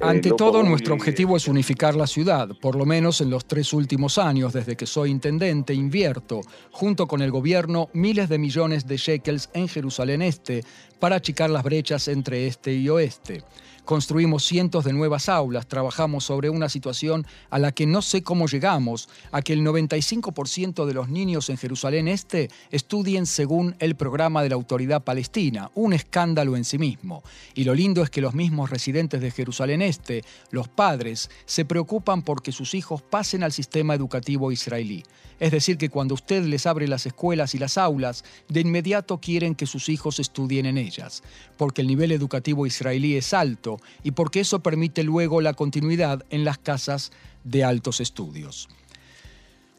Ante 0.00 0.32
todo, 0.32 0.62
nuestro 0.64 0.92
objetivo 0.94 1.36
es 1.36 1.46
unificar 1.46 1.94
la 1.94 2.08
ciudad. 2.08 2.48
Por 2.60 2.74
lo 2.74 2.84
menos 2.84 3.20
en 3.20 3.30
los 3.30 3.46
tres 3.46 3.72
últimos 3.72 4.18
años, 4.18 4.52
desde 4.52 4.76
que 4.76 4.86
soy 4.86 5.10
intendente, 5.10 5.72
invierto, 5.72 6.40
junto 6.72 7.06
con 7.06 7.22
el 7.22 7.30
gobierno, 7.30 7.88
miles 7.92 8.28
de 8.28 8.38
millones 8.38 8.88
de 8.88 8.96
shekels 8.96 9.50
en 9.54 9.68
Jerusalén 9.68 10.20
Este 10.20 10.64
para 10.98 11.16
achicar 11.16 11.48
las 11.48 11.62
brechas 11.62 12.08
entre 12.08 12.46
este 12.48 12.74
y 12.74 12.88
oeste. 12.88 13.44
Construimos 13.89 14.45
cientos 14.45 14.85
de 14.85 14.93
nuevas 14.93 15.29
aulas, 15.29 15.65
trabajamos 15.65 16.23
sobre 16.23 16.51
una 16.51 16.69
situación 16.69 17.25
a 17.49 17.57
la 17.57 17.71
que 17.71 17.87
no 17.87 18.03
sé 18.03 18.21
cómo 18.21 18.45
llegamos, 18.45 19.09
a 19.31 19.41
que 19.41 19.53
el 19.53 19.65
95% 19.65 20.85
de 20.85 20.93
los 20.93 21.09
niños 21.09 21.49
en 21.49 21.57
Jerusalén 21.57 22.07
Este 22.07 22.51
estudien 22.69 23.25
según 23.25 23.75
el 23.79 23.95
programa 23.95 24.43
de 24.43 24.49
la 24.49 24.55
autoridad 24.55 25.03
palestina, 25.03 25.71
un 25.73 25.93
escándalo 25.93 26.55
en 26.55 26.65
sí 26.65 26.77
mismo. 26.77 27.23
Y 27.55 27.63
lo 27.63 27.73
lindo 27.73 28.03
es 28.03 28.11
que 28.11 28.21
los 28.21 28.35
mismos 28.35 28.69
residentes 28.69 29.21
de 29.21 29.31
Jerusalén 29.31 29.81
Este, 29.81 30.23
los 30.51 30.67
padres, 30.67 31.31
se 31.47 31.65
preocupan 31.65 32.21
porque 32.21 32.51
sus 32.51 32.75
hijos 32.75 33.01
pasen 33.01 33.41
al 33.41 33.53
sistema 33.53 33.95
educativo 33.95 34.51
israelí. 34.51 35.03
Es 35.39 35.51
decir, 35.51 35.77
que 35.77 35.89
cuando 35.89 36.15
usted 36.15 36.43
les 36.43 36.65
abre 36.65 36.87
las 36.87 37.05
escuelas 37.05 37.55
y 37.55 37.59
las 37.59 37.77
aulas, 37.77 38.25
de 38.49 38.59
inmediato 38.59 39.19
quieren 39.19 39.55
que 39.55 39.65
sus 39.65 39.87
hijos 39.87 40.19
estudien 40.19 40.65
en 40.65 40.77
ellas, 40.77 41.23
porque 41.57 41.81
el 41.81 41.87
nivel 41.87 42.11
educativo 42.11 42.65
israelí 42.67 43.15
es 43.15 43.33
alto 43.33 43.78
y 44.03 44.11
porque 44.11 44.41
eso 44.41 44.59
permite 44.59 45.03
luego 45.03 45.41
la 45.41 45.53
continuidad 45.53 46.25
en 46.29 46.43
las 46.43 46.57
casas 46.57 47.11
de 47.43 47.63
altos 47.63 47.99
estudios. 47.99 48.69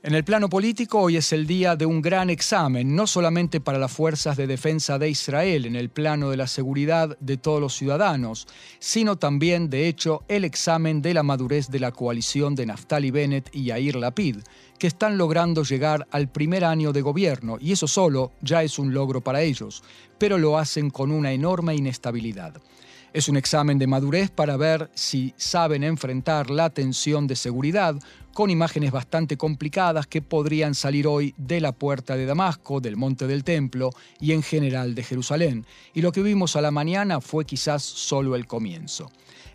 En 0.03 0.15
el 0.15 0.25
plano 0.25 0.49
político, 0.49 0.99
hoy 0.99 1.19
es 1.19 1.31
el 1.35 1.47
día 1.47 1.77
de 1.77 1.85
un 1.85 2.01
gran 2.01 2.31
examen, 2.31 2.97
no 2.97 3.07
solamente 3.07 3.61
para 3.61 3.79
las 3.79 3.93
fuerzas 3.93 4.35
de 4.39 4.47
defensa 4.47 4.99
de 4.99 5.11
Israel 5.11 5.67
en 5.67 5.77
el 5.77 5.91
plano 5.91 6.31
de 6.31 6.39
la 6.39 6.47
seguridad 6.47 7.19
de 7.21 7.37
todos 7.37 7.61
los 7.61 7.75
ciudadanos, 7.75 8.49
sino 8.79 9.17
también, 9.17 9.69
de 9.69 9.89
hecho, 9.89 10.23
el 10.27 10.47
examen 10.47 11.03
de 11.03 11.13
la 11.13 11.23
madurez 11.23 11.69
de 11.69 11.81
la 11.81 11.93
coalición 11.93 12.55
de 12.55 12.65
Naftali 12.65 13.11
Bennett 13.11 13.51
y 13.53 13.65
Yair 13.65 13.97
Lapid, 13.97 14.39
que 14.79 14.87
están 14.87 15.19
logrando 15.19 15.65
llegar 15.65 16.09
al 16.11 16.31
primer 16.31 16.65
año 16.65 16.95
de 16.95 17.03
gobierno, 17.03 17.59
y 17.61 17.73
eso 17.73 17.87
solo 17.87 18.33
ya 18.41 18.63
es 18.63 18.79
un 18.79 18.95
logro 18.95 19.21
para 19.21 19.43
ellos, 19.43 19.83
pero 20.17 20.39
lo 20.39 20.57
hacen 20.57 20.89
con 20.89 21.11
una 21.11 21.33
enorme 21.33 21.75
inestabilidad. 21.75 22.55
Es 23.13 23.29
un 23.29 23.37
examen 23.37 23.77
de 23.79 23.89
madurez 23.89 24.31
para 24.31 24.57
ver 24.57 24.89
si 24.95 25.35
saben 25.37 25.83
enfrentar 25.83 26.49
la 26.49 26.71
tensión 26.71 27.27
de 27.27 27.35
seguridad 27.35 27.97
con 28.33 28.51
imágenes 28.51 28.93
bastante 28.93 29.37
complicadas 29.37 30.07
que 30.07 30.23
podrían 30.23 30.77
salir 30.77 31.09
hoy 31.09 31.35
de 31.37 31.61
la 31.61 31.73
puerta 31.73 32.17
de 32.17 32.25
Damasco, 32.25 32.81
del 32.81 32.97
Monte 32.97 33.27
del 33.27 33.43
Templo 33.43 33.91
y 34.21 34.31
en 34.31 34.45
general 34.45 34.95
de 34.95 35.03
Jerusalén. 35.03 35.67
Y 35.93 36.03
lo 36.03 36.13
que 36.13 36.23
vimos 36.23 36.55
a 36.55 36.61
la 36.61 36.71
mañana 36.71 37.21
fue 37.21 37.45
quizás 37.45 37.83
solo 37.83 38.37
el 38.37 38.47
comienzo. 38.47 39.11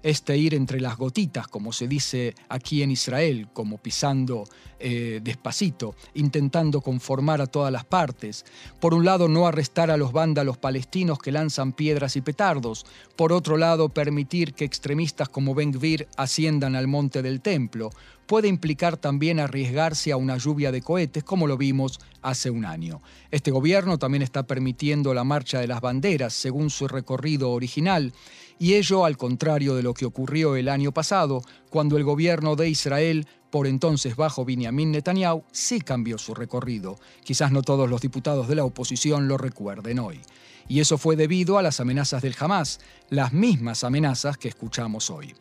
Este 0.06 0.38
ir 0.38 0.54
entre 0.54 0.80
las 0.82 0.98
gotitas, 0.98 1.48
como 1.48 1.74
se 1.74 1.88
dice 1.88 2.36
aquí 2.48 2.84
en 2.84 2.92
Israel, 2.92 3.48
como 3.54 3.80
pisando 3.80 4.44
eh, 4.78 5.20
despacito, 5.24 5.96
intentando 6.14 6.82
conformar 6.82 7.42
a 7.42 7.48
todas 7.48 7.72
las 7.72 7.86
partes. 7.86 8.46
Por 8.80 8.94
un 8.94 9.04
lado, 9.04 9.28
no 9.28 9.48
arrestar 9.48 9.90
a 9.90 9.98
los 9.98 10.12
vándalos 10.12 10.60
palestinos 10.60 11.18
que 11.18 11.32
lanzan 11.32 11.74
piedras 11.74 12.18
y 12.18 12.22
petardos. 12.22 12.86
Por 13.16 13.34
otro 13.34 13.58
lado, 13.58 13.90
permitir 13.90 14.54
que 14.54 14.64
extremistas 14.64 15.28
como 15.28 15.56
Ben 15.56 15.72
Gvir 15.72 16.08
asciendan 16.18 16.76
al 16.76 16.86
monte 16.86 17.24
del 17.24 17.42
templo. 17.42 17.90
Puede 18.26 18.48
implicar 18.48 18.98
también 18.98 19.40
arriesgarse 19.40 20.12
a 20.12 20.18
una 20.18 20.38
lluvia 20.38 20.72
de 20.72 20.82
cohetes, 20.82 21.24
como 21.24 21.48
lo 21.48 21.58
vimos 21.58 22.00
hace 22.22 22.50
un 22.50 22.66
año. 22.66 23.02
Este 23.32 23.52
gobierno 23.52 24.00
también 24.00 24.24
está 24.24 24.48
permitiendo 24.48 25.14
la 25.14 25.24
marcha 25.24 25.60
de 25.60 25.68
las 25.68 25.82
banderas 25.82 26.34
según 26.34 26.70
su 26.70 26.88
recorrido 26.88 27.52
original, 27.52 28.14
y 28.58 28.76
ello 28.76 29.06
al 29.06 29.18
contrario 29.18 29.76
de 29.76 29.84
lo 29.84 29.94
que 29.94 30.06
ocurrió 30.06 30.56
el 30.56 30.70
año 30.70 30.92
pasado, 30.92 31.42
cuando 31.70 31.98
el 31.98 32.04
gobierno 32.04 32.56
de 32.56 32.70
Israel 32.70 33.28
por 33.56 33.68
entonces 33.68 34.18
bajo 34.18 34.44
Benjamin 34.44 34.92
Netanyahu, 34.92 35.46
sí 35.54 35.80
cambió 35.80 36.18
su 36.18 36.34
recorrido. 36.34 37.00
Quizás 37.24 37.54
no 37.54 37.62
todos 37.62 37.90
los 37.90 38.02
diputados 38.02 38.50
de 38.50 38.56
la 38.56 38.66
oposición 38.66 39.30
lo 39.30 39.38
recuerden 39.38 40.00
hoy. 40.00 40.20
Y 40.68 40.82
eso 40.82 40.98
fue 40.98 41.16
debido 41.16 41.58
a 41.58 41.62
las 41.62 41.80
amenazas 41.80 42.22
del 42.22 42.36
Hamas, 42.38 42.82
las 43.10 43.32
mismas 43.32 43.86
amenazas 43.86 44.38
que 44.38 44.50
escuchamos 44.50 45.10
hoy. 45.10 45.34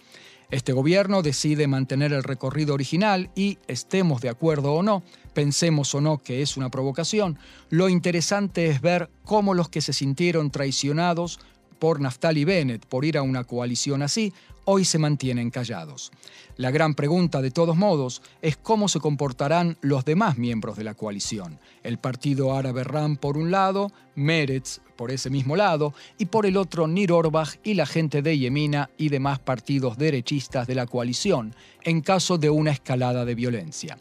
Este 0.55 0.73
gobierno 0.73 1.23
decide 1.23 1.67
mantener 1.67 2.13
el 2.13 2.23
recorrido 2.23 2.75
original 2.75 3.29
y, 3.35 3.59
estemos 3.67 4.21
de 4.21 4.29
acuerdo 4.29 4.75
o 4.75 4.85
no, 4.85 5.03
pensemos 5.33 5.93
o 5.97 6.01
no 6.01 6.19
que 6.19 6.43
es 6.43 6.57
una 6.57 6.71
provocación, 6.71 7.41
lo 7.71 7.89
interesante 7.89 8.69
es 8.69 8.81
ver 8.81 9.11
cómo 9.25 9.55
los 9.55 9.69
que 9.69 9.81
se 9.81 9.93
sintieron 9.93 10.53
traicionados 10.53 11.41
por 11.79 12.01
Naftali 12.01 12.45
Bennett 12.45 12.87
por 12.87 13.05
ir 13.05 13.19
a 13.19 13.23
una 13.23 13.45
coalición 13.45 14.03
así, 14.03 14.33
hoy 14.65 14.85
se 14.85 14.99
mantienen 14.99 15.51
callados. 15.51 16.11
La 16.57 16.71
gran 16.71 16.95
pregunta, 16.95 17.43
de 17.43 17.51
todos 17.51 17.77
modos, 17.77 18.23
es 18.41 18.57
cómo 18.57 18.89
se 18.89 19.01
comportarán 19.01 19.77
los 19.81 20.05
demás 20.05 20.39
miembros 20.39 20.77
de 20.77 20.85
la 20.85 20.95
coalición. 20.95 21.59
El 21.83 21.99
Partido 21.99 22.55
Árabe 22.55 22.85
Ram 22.85 23.17
por 23.17 23.37
un 23.37 23.51
lado, 23.51 23.91
Meretz 24.15 24.81
por 24.97 25.11
ese 25.11 25.31
mismo 25.31 25.57
lado, 25.57 25.93
y 26.19 26.27
por 26.27 26.47
el 26.47 26.57
otro 26.57 26.87
Nir 26.87 27.13
Orbach 27.13 27.57
y 27.65 27.75
la 27.75 27.87
gente 27.87 28.23
de 28.23 28.39
Yemina 28.39 28.91
y 28.97 29.09
demás 29.09 29.41
partidos 29.41 29.99
derechistas 29.99 30.67
de 30.69 30.77
la 30.77 30.87
coalición, 30.87 31.55
en 31.83 32.01
caso 32.01 32.39
de 32.39 32.51
una 32.51 32.71
escalada 32.71 33.25
de 33.25 33.35
violencia. 33.35 33.99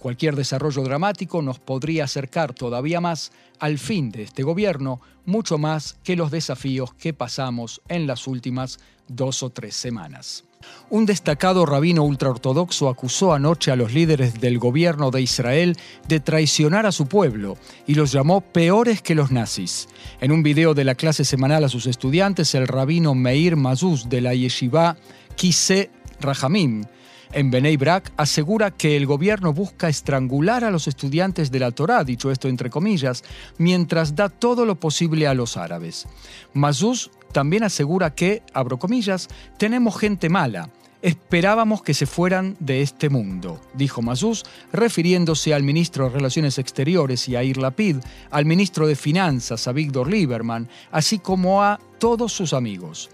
Cualquier 0.00 0.34
desarrollo 0.34 0.82
dramático 0.82 1.42
nos 1.42 1.58
podría 1.58 2.04
acercar 2.04 2.54
todavía 2.54 3.02
más 3.02 3.32
al 3.58 3.78
fin 3.78 4.10
de 4.10 4.22
este 4.22 4.42
gobierno, 4.42 5.02
mucho 5.26 5.58
más 5.58 5.98
que 6.02 6.16
los 6.16 6.30
desafíos 6.30 6.94
que 6.94 7.12
pasamos 7.12 7.82
en 7.86 8.06
las 8.06 8.26
últimas 8.26 8.78
dos 9.08 9.42
o 9.42 9.50
tres 9.50 9.76
semanas. 9.76 10.44
Un 10.88 11.04
destacado 11.04 11.66
rabino 11.66 12.02
ultraortodoxo 12.04 12.88
acusó 12.88 13.34
anoche 13.34 13.70
a 13.70 13.76
los 13.76 13.92
líderes 13.92 14.40
del 14.40 14.58
gobierno 14.58 15.10
de 15.10 15.20
Israel 15.20 15.76
de 16.08 16.20
traicionar 16.20 16.86
a 16.86 16.92
su 16.92 17.06
pueblo 17.06 17.58
y 17.86 17.94
los 17.94 18.10
llamó 18.10 18.40
peores 18.40 19.02
que 19.02 19.14
los 19.14 19.30
nazis. 19.30 19.86
En 20.22 20.32
un 20.32 20.42
video 20.42 20.72
de 20.72 20.84
la 20.84 20.94
clase 20.94 21.26
semanal 21.26 21.64
a 21.64 21.68
sus 21.68 21.86
estudiantes, 21.86 22.54
el 22.54 22.66
rabino 22.66 23.14
Meir 23.14 23.56
Mazuz 23.56 24.08
de 24.08 24.22
la 24.22 24.34
yeshiva 24.34 24.96
Kise 25.36 25.90
Rahamim 26.20 26.84
en 27.32 27.50
Benei 27.50 27.76
Brak 27.76 28.12
asegura 28.16 28.70
que 28.70 28.96
el 28.96 29.06
gobierno 29.06 29.52
busca 29.52 29.88
estrangular 29.88 30.64
a 30.64 30.70
los 30.70 30.88
estudiantes 30.88 31.50
de 31.50 31.58
la 31.58 31.70
Torá, 31.70 32.04
dicho 32.04 32.30
esto 32.30 32.48
entre 32.48 32.70
comillas, 32.70 33.24
mientras 33.58 34.14
da 34.14 34.28
todo 34.28 34.64
lo 34.64 34.76
posible 34.76 35.26
a 35.26 35.34
los 35.34 35.56
árabes. 35.56 36.06
Mazuz 36.52 37.10
también 37.32 37.62
asegura 37.62 38.14
que, 38.14 38.42
abro 38.52 38.78
comillas, 38.78 39.28
tenemos 39.58 39.98
gente 39.98 40.28
mala, 40.28 40.70
Esperábamos 41.02 41.82
que 41.82 41.94
se 41.94 42.04
fueran 42.04 42.56
de 42.60 42.82
este 42.82 43.08
mundo, 43.08 43.58
dijo 43.72 44.02
Mazuz, 44.02 44.44
refiriéndose 44.70 45.54
al 45.54 45.62
ministro 45.62 46.04
de 46.04 46.10
Relaciones 46.10 46.58
Exteriores 46.58 47.26
y 47.26 47.36
a 47.36 47.42
Lapid, 47.42 47.96
al 48.30 48.44
ministro 48.44 48.86
de 48.86 48.96
Finanzas, 48.96 49.66
a 49.66 49.72
Víctor 49.72 50.10
Lieberman, 50.10 50.68
así 50.90 51.18
como 51.18 51.62
a 51.62 51.80
todos 51.98 52.34
sus 52.34 52.52
amigos. 52.52 53.08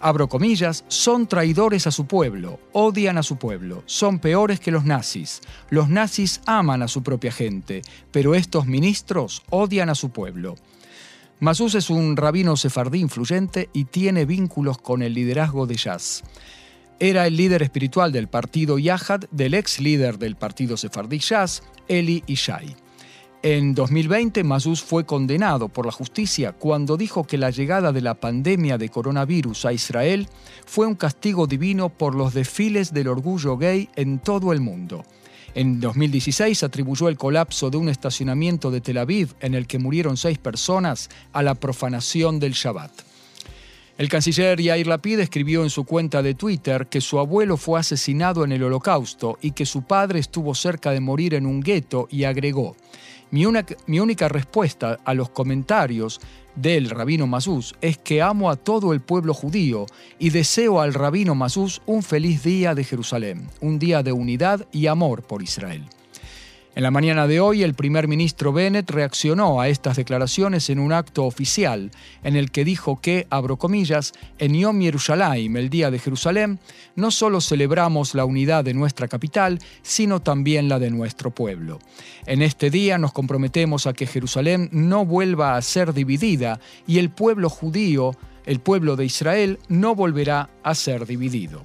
Abro 0.00 0.28
comillas, 0.28 0.84
son 0.88 1.26
traidores 1.26 1.86
a 1.86 1.90
su 1.90 2.06
pueblo, 2.06 2.60
odian 2.72 3.18
a 3.18 3.22
su 3.22 3.36
pueblo, 3.36 3.82
son 3.86 4.20
peores 4.20 4.60
que 4.60 4.70
los 4.70 4.84
nazis. 4.84 5.40
Los 5.70 5.88
nazis 5.88 6.40
aman 6.46 6.82
a 6.82 6.88
su 6.88 7.02
propia 7.02 7.32
gente, 7.32 7.82
pero 8.12 8.34
estos 8.34 8.66
ministros 8.66 9.42
odian 9.50 9.90
a 9.90 9.96
su 9.96 10.10
pueblo. 10.10 10.54
Mazuz 11.40 11.74
es 11.74 11.90
un 11.90 12.16
rabino 12.16 12.56
sefardí 12.56 13.00
influyente 13.00 13.70
y 13.72 13.84
tiene 13.84 14.24
vínculos 14.24 14.78
con 14.78 15.02
el 15.02 15.14
liderazgo 15.14 15.66
de 15.66 15.76
Jazz. 15.76 16.22
Era 17.00 17.26
el 17.26 17.36
líder 17.36 17.62
espiritual 17.62 18.10
del 18.10 18.28
partido 18.28 18.78
Yahad, 18.78 19.24
del 19.30 19.54
ex 19.54 19.80
líder 19.80 20.18
del 20.18 20.36
partido 20.36 20.76
sefardí 20.76 21.18
Jazz, 21.18 21.62
Eli 21.86 22.24
Ishai. 22.26 22.87
En 23.42 23.72
2020, 23.72 24.42
Mazuz 24.42 24.82
fue 24.82 25.06
condenado 25.06 25.68
por 25.68 25.86
la 25.86 25.92
justicia 25.92 26.52
cuando 26.52 26.96
dijo 26.96 27.22
que 27.22 27.38
la 27.38 27.50
llegada 27.50 27.92
de 27.92 28.00
la 28.00 28.14
pandemia 28.14 28.78
de 28.78 28.88
coronavirus 28.88 29.64
a 29.64 29.72
Israel 29.72 30.28
fue 30.66 30.88
un 30.88 30.96
castigo 30.96 31.46
divino 31.46 31.88
por 31.88 32.16
los 32.16 32.34
desfiles 32.34 32.92
del 32.92 33.06
orgullo 33.06 33.56
gay 33.56 33.90
en 33.94 34.18
todo 34.18 34.52
el 34.52 34.60
mundo. 34.60 35.04
En 35.54 35.78
2016 35.78 36.64
atribuyó 36.64 37.08
el 37.08 37.16
colapso 37.16 37.70
de 37.70 37.76
un 37.76 37.88
estacionamiento 37.88 38.72
de 38.72 38.80
Tel 38.80 38.98
Aviv 38.98 39.34
en 39.40 39.54
el 39.54 39.68
que 39.68 39.78
murieron 39.78 40.16
seis 40.16 40.38
personas 40.38 41.08
a 41.32 41.44
la 41.44 41.54
profanación 41.54 42.40
del 42.40 42.54
Shabbat. 42.54 42.90
El 43.98 44.08
canciller 44.08 44.60
Yair 44.60 44.86
Lapid 44.86 45.20
escribió 45.20 45.62
en 45.62 45.70
su 45.70 45.84
cuenta 45.84 46.22
de 46.22 46.34
Twitter 46.34 46.86
que 46.88 47.00
su 47.00 47.18
abuelo 47.18 47.56
fue 47.56 47.80
asesinado 47.80 48.44
en 48.44 48.52
el 48.52 48.62
Holocausto 48.62 49.38
y 49.42 49.52
que 49.52 49.66
su 49.66 49.82
padre 49.82 50.18
estuvo 50.18 50.54
cerca 50.54 50.90
de 50.90 51.00
morir 51.00 51.34
en 51.34 51.46
un 51.46 51.60
gueto 51.60 52.06
y 52.10 52.24
agregó, 52.24 52.76
mi, 53.30 53.44
única 54.00 54.28
respuesta 54.28 54.98
a 55.04 55.14
los 55.14 55.30
comentarios 55.30 56.20
del 56.54 56.90
rabino 56.90 57.26
Mazuz 57.26 57.74
es 57.80 57.98
que 57.98 58.22
amo 58.22 58.50
a 58.50 58.56
todo 58.56 58.92
el 58.92 59.00
pueblo 59.00 59.34
judío 59.34 59.86
y 60.18 60.30
deseo 60.30 60.80
al 60.80 60.94
rabino 60.94 61.34
Mazuz 61.34 61.80
un 61.86 62.02
feliz 62.02 62.42
día 62.42 62.74
de 62.74 62.84
Jerusalén, 62.84 63.48
un 63.60 63.78
día 63.78 64.02
de 64.02 64.12
unidad 64.12 64.66
y 64.72 64.86
amor 64.86 65.22
por 65.22 65.42
Israel. 65.42 65.84
En 66.78 66.84
la 66.84 66.92
mañana 66.92 67.26
de 67.26 67.40
hoy, 67.40 67.64
el 67.64 67.74
primer 67.74 68.06
ministro 68.06 68.52
Bennett 68.52 68.88
reaccionó 68.88 69.60
a 69.60 69.66
estas 69.66 69.96
declaraciones 69.96 70.70
en 70.70 70.78
un 70.78 70.92
acto 70.92 71.24
oficial, 71.24 71.90
en 72.22 72.36
el 72.36 72.52
que 72.52 72.64
dijo 72.64 73.00
que, 73.00 73.26
abro 73.30 73.56
comillas, 73.56 74.12
en 74.38 74.54
Yom 74.54 74.78
Yerushalayim, 74.78 75.56
el 75.56 75.70
Día 75.70 75.90
de 75.90 75.98
Jerusalén, 75.98 76.60
no 76.94 77.10
solo 77.10 77.40
celebramos 77.40 78.14
la 78.14 78.24
unidad 78.24 78.62
de 78.62 78.74
nuestra 78.74 79.08
capital, 79.08 79.58
sino 79.82 80.22
también 80.22 80.68
la 80.68 80.78
de 80.78 80.90
nuestro 80.90 81.32
pueblo. 81.32 81.80
En 82.26 82.42
este 82.42 82.70
día 82.70 82.96
nos 82.96 83.12
comprometemos 83.12 83.88
a 83.88 83.92
que 83.92 84.06
Jerusalén 84.06 84.68
no 84.70 85.04
vuelva 85.04 85.56
a 85.56 85.62
ser 85.62 85.92
dividida 85.92 86.60
y 86.86 86.98
el 86.98 87.10
pueblo 87.10 87.50
judío, 87.50 88.14
el 88.46 88.60
pueblo 88.60 88.94
de 88.94 89.04
Israel, 89.04 89.58
no 89.66 89.96
volverá 89.96 90.48
a 90.62 90.76
ser 90.76 91.06
dividido. 91.06 91.64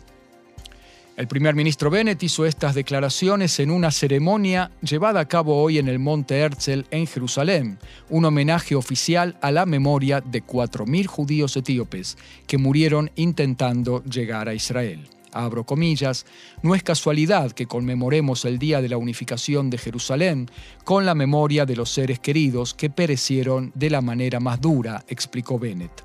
El 1.24 1.30
primer 1.30 1.56
ministro 1.56 1.90
Bennett 1.90 2.22
hizo 2.22 2.46
estas 2.46 2.76
declaraciones 2.76 3.58
en 3.62 3.72
una 3.72 3.92
ceremonia 3.92 4.72
llevada 4.82 5.22
a 5.22 5.28
cabo 5.30 5.64
hoy 5.64 5.78
en 5.78 5.88
el 5.88 5.98
Monte 5.98 6.38
Herzl 6.38 6.84
en 6.92 7.08
Jerusalén, 7.08 7.80
un 8.10 8.26
homenaje 8.26 8.76
oficial 8.76 9.38
a 9.40 9.50
la 9.50 9.66
memoria 9.66 10.20
de 10.20 10.44
4.000 10.44 11.06
judíos 11.06 11.56
etíopes 11.56 12.18
que 12.46 12.58
murieron 12.58 13.10
intentando 13.16 14.04
llegar 14.04 14.50
a 14.50 14.54
Israel. 14.54 15.08
Abro 15.32 15.66
comillas, 15.66 16.26
no 16.62 16.76
es 16.76 16.84
casualidad 16.84 17.54
que 17.54 17.68
conmemoremos 17.68 18.44
el 18.44 18.60
Día 18.60 18.82
de 18.82 18.90
la 18.90 18.98
Unificación 18.98 19.70
de 19.70 19.78
Jerusalén 19.78 20.52
con 20.84 21.06
la 21.06 21.16
memoria 21.16 21.66
de 21.66 21.78
los 21.78 21.90
seres 21.90 22.20
queridos 22.20 22.74
que 22.74 22.90
perecieron 22.90 23.72
de 23.76 23.90
la 23.90 24.02
manera 24.02 24.42
más 24.42 24.60
dura, 24.60 25.06
explicó 25.08 25.58
Bennett. 25.58 26.04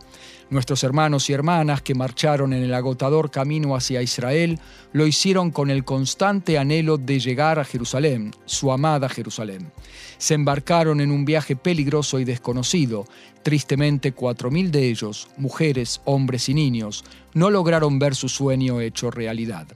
Nuestros 0.50 0.82
hermanos 0.82 1.28
y 1.28 1.34
hermanas 1.34 1.82
que 1.82 1.94
marcharon 1.94 2.54
en 2.54 2.62
el 2.62 2.72
agotador 2.72 3.30
camino 3.30 3.76
hacia 3.76 4.00
Israel 4.00 4.58
lo 4.92 5.06
hicieron 5.06 5.50
con 5.50 5.70
el 5.70 5.84
constante 5.84 6.56
anhelo 6.56 6.96
de 6.96 7.20
llegar 7.20 7.58
a 7.58 7.64
Jerusalén, 7.64 8.34
su 8.46 8.72
amada 8.72 9.10
Jerusalén. 9.10 9.70
Se 10.16 10.32
embarcaron 10.32 11.02
en 11.02 11.10
un 11.10 11.26
viaje 11.26 11.54
peligroso 11.54 12.18
y 12.18 12.24
desconocido. 12.24 13.04
Tristemente, 13.42 14.12
cuatro 14.12 14.50
mil 14.50 14.70
de 14.70 14.88
ellos, 14.88 15.28
mujeres, 15.36 16.00
hombres 16.06 16.48
y 16.48 16.54
niños, 16.54 17.04
no 17.34 17.50
lograron 17.50 17.98
ver 17.98 18.14
su 18.14 18.30
sueño 18.30 18.80
hecho 18.80 19.10
realidad. 19.10 19.66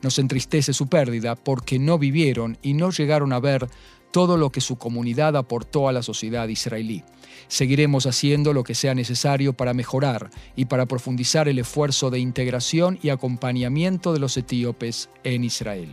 Nos 0.00 0.18
entristece 0.18 0.72
su 0.72 0.88
pérdida 0.88 1.36
porque 1.36 1.78
no 1.78 1.98
vivieron 1.98 2.56
y 2.62 2.72
no 2.72 2.90
llegaron 2.90 3.34
a 3.34 3.38
ver 3.38 3.68
todo 4.12 4.36
lo 4.36 4.50
que 4.50 4.60
su 4.60 4.76
comunidad 4.76 5.36
aportó 5.36 5.88
a 5.88 5.92
la 5.92 6.02
sociedad 6.02 6.46
israelí. 6.46 7.02
Seguiremos 7.48 8.06
haciendo 8.06 8.52
lo 8.52 8.62
que 8.62 8.74
sea 8.74 8.94
necesario 8.94 9.54
para 9.54 9.74
mejorar 9.74 10.30
y 10.54 10.66
para 10.66 10.86
profundizar 10.86 11.48
el 11.48 11.58
esfuerzo 11.58 12.10
de 12.10 12.20
integración 12.20 12.98
y 13.02 13.08
acompañamiento 13.08 14.12
de 14.12 14.20
los 14.20 14.36
etíopes 14.36 15.08
en 15.24 15.44
Israel. 15.44 15.88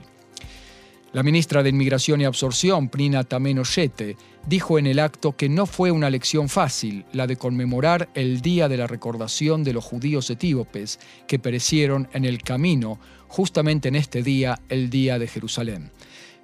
La 1.12 1.24
ministra 1.24 1.64
de 1.64 1.70
Inmigración 1.70 2.22
y 2.22 2.26
Absorción, 2.26 2.88
Prina 2.88 3.24
Tameno 3.24 3.64
Shete, 3.64 4.16
dijo 4.46 4.78
en 4.78 4.86
el 4.86 5.00
acto 5.00 5.36
que 5.36 5.50
no 5.50 5.66
fue 5.66 5.90
una 5.90 6.12
lección 6.12 6.50
fácil 6.50 7.04
la 7.14 7.26
de 7.26 7.36
conmemorar 7.36 8.10
el 8.14 8.42
Día 8.42 8.68
de 8.68 8.78
la 8.78 8.86
Recordación 8.86 9.64
de 9.64 9.74
los 9.74 9.84
judíos 9.84 10.30
etíopes 10.30 11.00
que 11.26 11.40
perecieron 11.40 12.08
en 12.14 12.26
el 12.26 12.44
camino 12.44 13.00
justamente 13.28 13.88
en 13.88 13.96
este 13.96 14.22
día, 14.22 14.60
el 14.70 14.92
Día 14.92 15.18
de 15.18 15.28
Jerusalén 15.28 15.92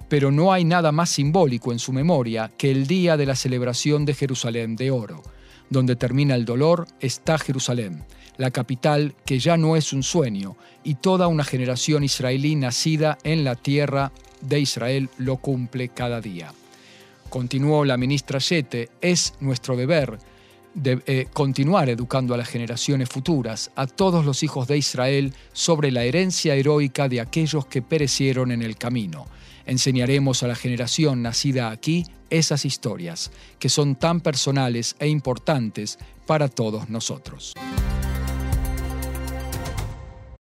pero 0.08 0.30
no 0.30 0.52
hay 0.52 0.64
nada 0.64 0.92
más 0.92 1.10
simbólico 1.10 1.72
en 1.72 1.78
su 1.78 1.92
memoria 1.92 2.52
que 2.56 2.70
el 2.70 2.86
día 2.86 3.16
de 3.16 3.26
la 3.26 3.34
celebración 3.34 4.04
de 4.04 4.14
Jerusalén 4.14 4.76
de 4.76 4.90
oro. 4.90 5.22
Donde 5.68 5.96
termina 5.96 6.36
el 6.36 6.44
dolor 6.44 6.86
está 7.00 7.38
Jerusalén, 7.38 8.04
la 8.36 8.52
capital 8.52 9.14
que 9.24 9.38
ya 9.40 9.56
no 9.56 9.76
es 9.76 9.92
un 9.92 10.04
sueño, 10.04 10.56
y 10.84 10.94
toda 10.94 11.26
una 11.26 11.42
generación 11.42 12.04
israelí 12.04 12.54
nacida 12.54 13.18
en 13.24 13.42
la 13.42 13.56
tierra 13.56 14.12
de 14.40 14.60
Israel 14.60 15.08
lo 15.18 15.38
cumple 15.38 15.88
cada 15.88 16.20
día. 16.20 16.52
Continuó 17.28 17.84
la 17.84 17.96
ministra 17.96 18.38
Yete, 18.38 18.90
es 19.00 19.34
nuestro 19.40 19.76
deber 19.76 20.18
de, 20.74 21.02
eh, 21.06 21.26
continuar 21.32 21.88
educando 21.88 22.34
a 22.34 22.36
las 22.36 22.48
generaciones 22.48 23.08
futuras, 23.08 23.72
a 23.74 23.88
todos 23.88 24.24
los 24.24 24.44
hijos 24.44 24.68
de 24.68 24.78
Israel, 24.78 25.34
sobre 25.52 25.90
la 25.90 26.04
herencia 26.04 26.54
heroica 26.54 27.08
de 27.08 27.20
aquellos 27.20 27.66
que 27.66 27.82
perecieron 27.82 28.52
en 28.52 28.62
el 28.62 28.76
camino 28.76 29.26
Enseñaremos 29.66 30.42
a 30.42 30.48
la 30.48 30.54
generación 30.54 31.22
nacida 31.22 31.70
aquí 31.70 32.04
esas 32.30 32.64
historias, 32.64 33.30
que 33.58 33.68
son 33.68 33.96
tan 33.96 34.20
personales 34.20 34.96
e 34.98 35.08
importantes 35.08 35.98
para 36.26 36.48
todos 36.48 36.88
nosotros. 36.88 37.52